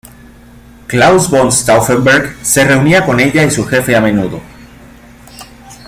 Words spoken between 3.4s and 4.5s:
y su jefe a menudo.